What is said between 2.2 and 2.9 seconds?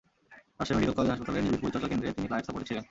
Life সাপোর্টে ছিলেন।